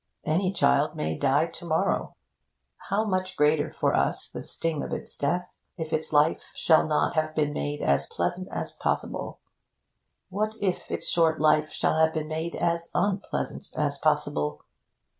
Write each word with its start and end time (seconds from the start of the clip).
Any 0.23 0.51
child 0.51 0.95
may 0.95 1.15
die 1.15 1.45
to 1.45 1.63
morrow. 1.65 2.15
How 2.89 3.03
much 3.05 3.37
greater 3.37 3.71
for 3.71 3.93
us 3.95 4.29
the 4.31 4.41
sting 4.41 4.81
of 4.81 4.91
its 4.91 5.15
death 5.15 5.59
if 5.77 5.93
its 5.93 6.11
life 6.11 6.49
shall 6.55 6.87
not 6.87 7.13
have 7.13 7.35
been 7.35 7.53
made 7.53 7.83
as 7.83 8.07
pleasant 8.07 8.47
as 8.51 8.71
possible! 8.71 9.41
What 10.29 10.55
if 10.59 10.89
its 10.89 11.07
short 11.07 11.39
life 11.39 11.69
shall 11.71 11.99
have 11.99 12.15
been 12.15 12.29
made 12.29 12.55
as 12.55 12.89
unpleasant 12.95 13.67
as 13.75 13.99
possible? 13.99 14.63